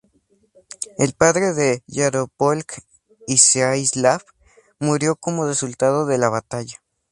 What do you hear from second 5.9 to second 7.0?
de la batalla.